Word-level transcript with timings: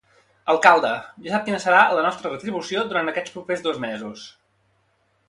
Alcalde, 0.51 0.93
ja 1.25 1.33
sap 1.33 1.43
quina 1.49 1.59
serà 1.65 1.81
la 1.99 2.05
nostra 2.07 2.31
retribució 2.31 2.83
durant 2.95 3.13
aquests 3.13 3.37
propers 3.37 3.63
dos 3.69 3.79
mesos. 3.85 4.25